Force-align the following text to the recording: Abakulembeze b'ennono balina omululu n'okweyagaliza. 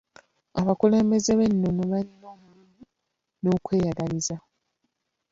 Abakulembeze 0.59 1.31
b'ennono 1.39 1.81
balina 1.91 2.25
omululu 2.33 2.83
n'okweyagaliza. 3.41 4.35